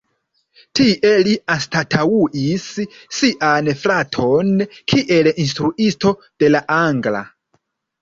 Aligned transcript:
Tie 0.77 1.11
li 1.27 1.35
anstataŭis 1.55 2.65
sian 3.19 3.71
fraton 3.83 4.53
kiel 4.73 5.33
instruisto 5.47 6.19
de 6.33 6.55
la 6.55 6.67
angla. 6.83 7.27